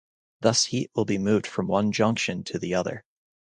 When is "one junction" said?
1.67-2.43